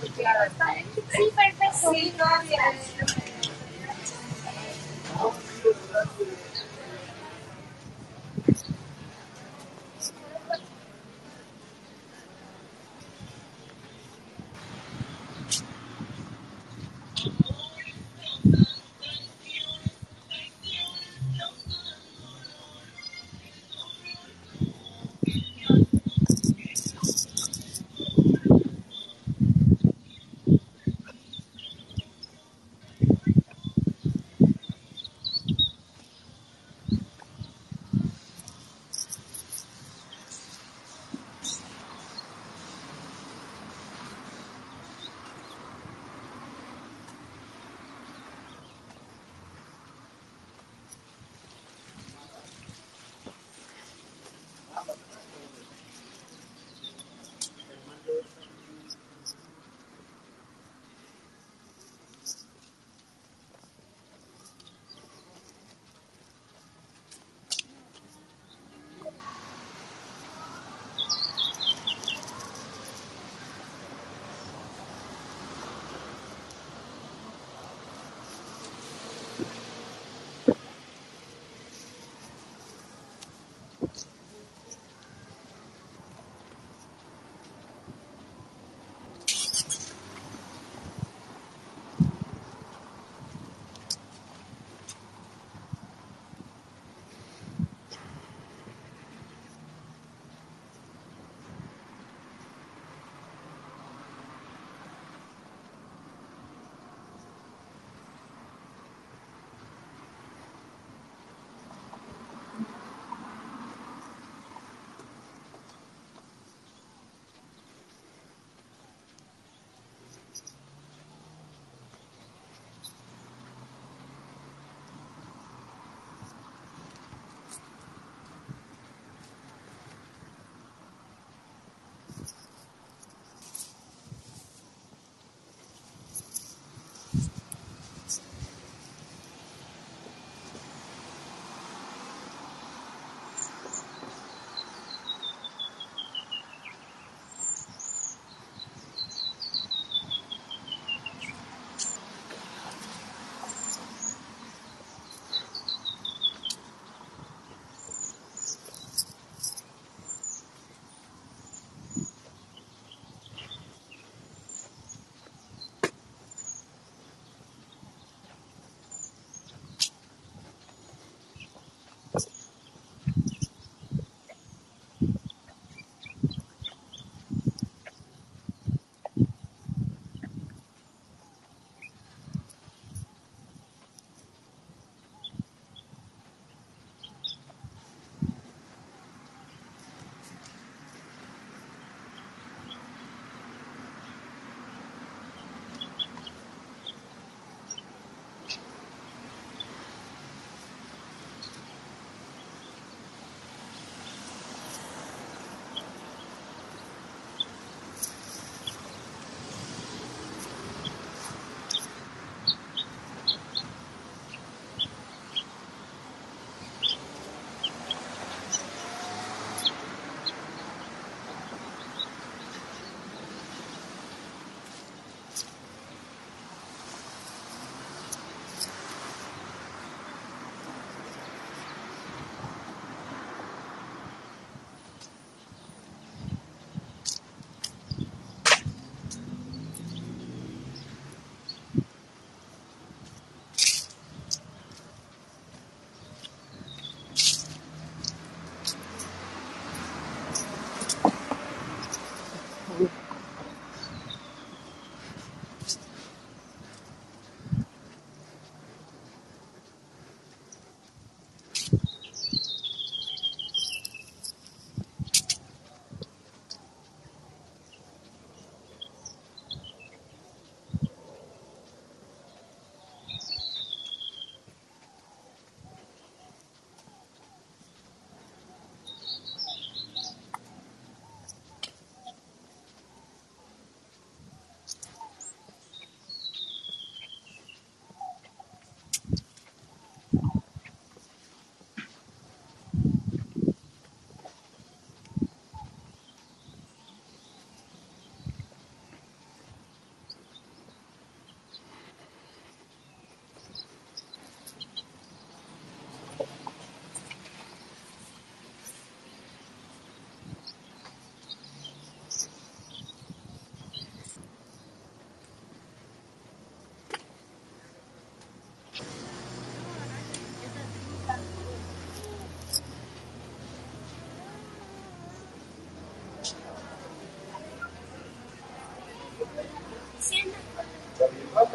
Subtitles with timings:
[0.00, 1.90] Sí, perfecto.
[1.92, 2.14] Sí,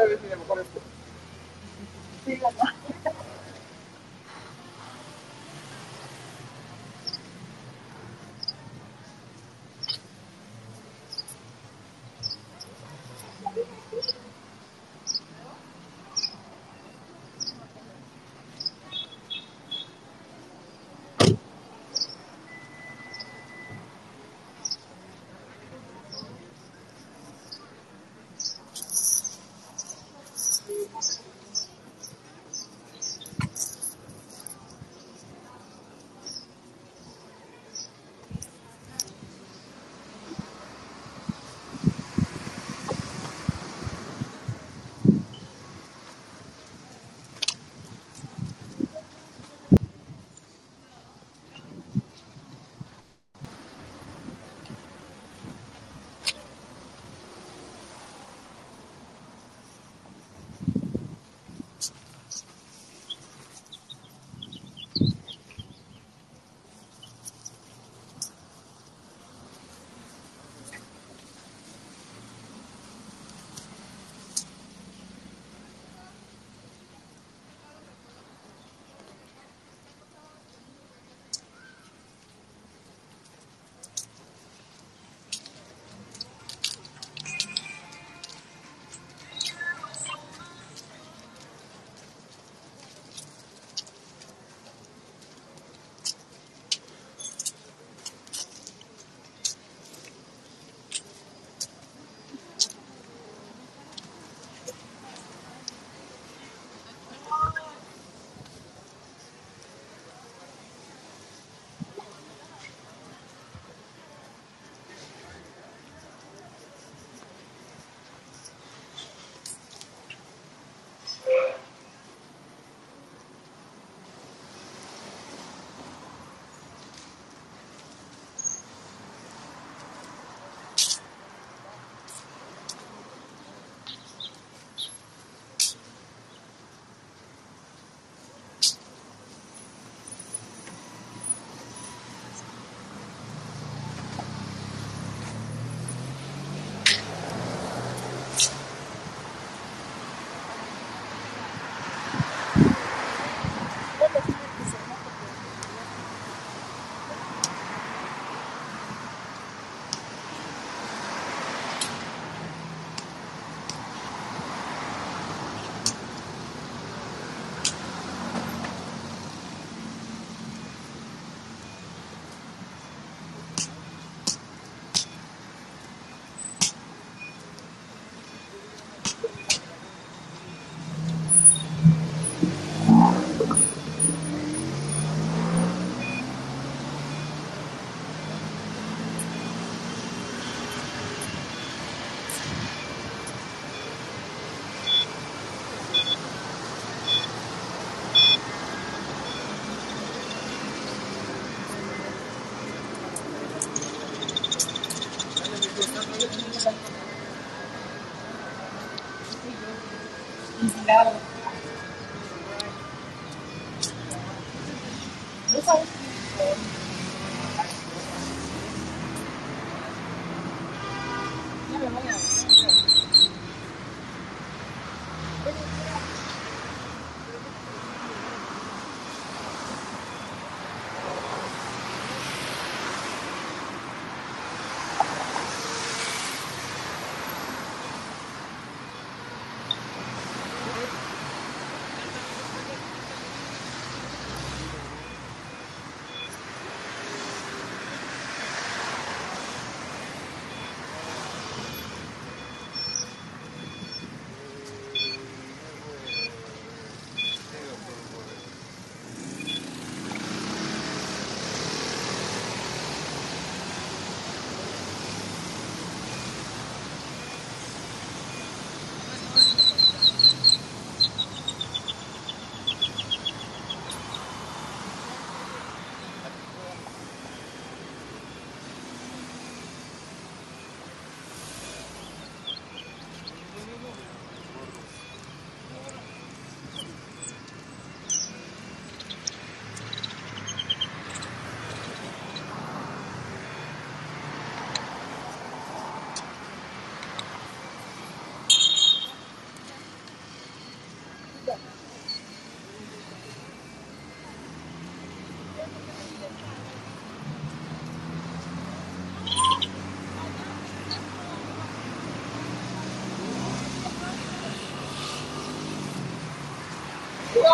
[0.07, 0.95] vez con esto.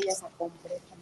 [0.00, 1.01] que sacó un préstamo.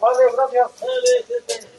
[0.00, 1.69] Vale, gracias.